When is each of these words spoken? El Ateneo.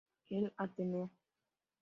El 0.31 0.51
Ateneo. 0.57 1.11